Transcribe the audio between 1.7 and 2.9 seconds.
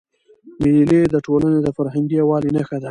فرهنګي یووالي نخښه ده.